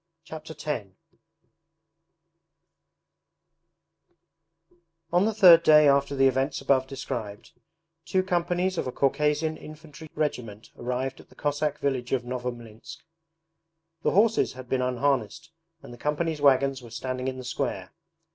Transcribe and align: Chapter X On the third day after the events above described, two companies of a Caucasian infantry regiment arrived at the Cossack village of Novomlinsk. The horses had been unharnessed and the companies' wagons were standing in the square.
Chapter 0.23 0.53
X 0.59 0.87
On 5.13 5.25
the 5.25 5.33
third 5.35 5.61
day 5.61 5.87
after 5.87 6.15
the 6.15 6.25
events 6.27 6.59
above 6.59 6.87
described, 6.87 7.51
two 8.03 8.23
companies 8.23 8.79
of 8.79 8.87
a 8.87 8.91
Caucasian 8.91 9.57
infantry 9.57 10.09
regiment 10.15 10.71
arrived 10.75 11.19
at 11.19 11.29
the 11.29 11.35
Cossack 11.35 11.77
village 11.77 12.13
of 12.13 12.23
Novomlinsk. 12.25 13.03
The 14.01 14.09
horses 14.09 14.53
had 14.53 14.67
been 14.67 14.81
unharnessed 14.81 15.51
and 15.83 15.93
the 15.93 15.99
companies' 15.99 16.41
wagons 16.41 16.81
were 16.81 16.89
standing 16.89 17.27
in 17.27 17.37
the 17.37 17.43
square. 17.43 17.93